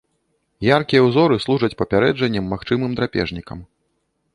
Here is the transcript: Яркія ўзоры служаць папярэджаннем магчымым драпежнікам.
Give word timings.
Яркія 0.67 1.01
ўзоры 1.09 1.35
служаць 1.45 1.71
папярэджаннем 1.85 2.51
магчымым 2.55 2.91
драпежнікам. 3.01 3.59